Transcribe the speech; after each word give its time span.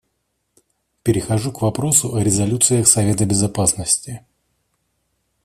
Перехожу 1.03 1.51
к 1.51 1.61
вопросу 1.61 2.15
о 2.15 2.23
резолюциях 2.23 2.87
Совета 2.87 3.27
Безопасности. 3.27 4.25